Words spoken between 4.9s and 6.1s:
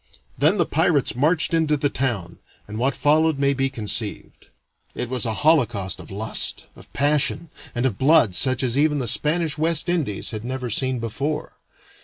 It was a holocaust of